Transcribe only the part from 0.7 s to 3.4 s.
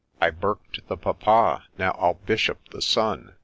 the papa, now I'll Bishop the son